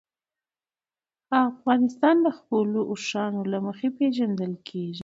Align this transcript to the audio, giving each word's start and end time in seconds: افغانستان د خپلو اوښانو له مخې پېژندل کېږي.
افغانستان 1.49 2.15
د 2.25 2.27
خپلو 2.37 2.79
اوښانو 2.91 3.41
له 3.51 3.57
مخې 3.65 3.87
پېژندل 3.97 4.53
کېږي. 4.69 4.99